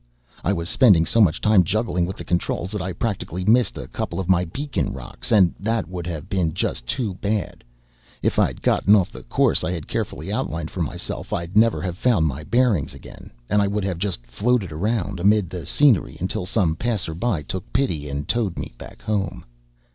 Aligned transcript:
I 0.43 0.51
was 0.51 0.67
spending 0.67 1.05
so 1.05 1.21
much 1.21 1.39
time 1.41 1.63
juggling 1.63 2.07
with 2.07 2.17
the 2.17 2.23
controls 2.23 2.71
that 2.71 2.81
I 2.81 2.91
practically 2.91 3.45
missed 3.45 3.77
a 3.77 3.87
couple 3.87 4.19
of 4.19 4.27
my 4.27 4.45
beacon 4.45 4.91
rocks, 4.91 5.31
and 5.31 5.53
that 5.59 5.87
would 5.87 6.07
have 6.07 6.27
been 6.27 6.55
just 6.55 6.87
too 6.87 7.13
bad. 7.13 7.63
If 8.23 8.39
I'd 8.39 8.63
gotten 8.63 8.95
off 8.95 9.11
the 9.11 9.21
course 9.21 9.63
I 9.63 9.71
had 9.71 9.87
carefully 9.87 10.33
outlined 10.33 10.71
for 10.71 10.81
myself, 10.81 11.31
I'd 11.31 11.55
never 11.55 11.83
have 11.83 11.99
found 11.99 12.25
my 12.25 12.43
bearings 12.43 12.95
again, 12.95 13.29
and 13.47 13.61
I 13.61 13.67
would 13.67 13.83
have 13.83 13.99
just 13.99 14.25
floated 14.25 14.71
around 14.71 15.19
amid 15.19 15.51
the 15.51 15.67
scenery 15.67 16.17
until 16.19 16.47
some 16.47 16.75
passerby 16.75 17.43
took 17.43 17.71
pity 17.71 18.09
and 18.09 18.27
towed 18.27 18.57
me 18.57 18.73
back 18.79 19.03
home. 19.03 19.45